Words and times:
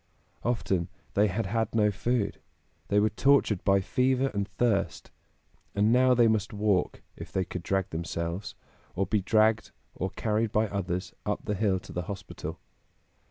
Often 0.41 0.89
they 1.13 1.27
had 1.27 1.45
had 1.45 1.75
no 1.75 1.91
food; 1.91 2.39
they 2.87 2.99
were 2.99 3.11
tortured 3.11 3.63
by 3.63 3.81
fever 3.81 4.31
and 4.33 4.47
thirst; 4.47 5.11
and 5.75 5.93
now 5.93 6.15
they 6.15 6.27
must 6.27 6.53
walk, 6.53 7.03
if 7.15 7.31
they 7.31 7.45
could 7.45 7.61
drag 7.61 7.91
themselves, 7.91 8.55
or 8.95 9.05
be 9.05 9.21
dragged 9.21 9.69
or 9.93 10.09
carried 10.09 10.51
by 10.51 10.67
others 10.69 11.13
up 11.23 11.45
the 11.45 11.53
hill 11.53 11.77
to 11.81 11.93
the 11.93 12.01
hospital. 12.09 12.59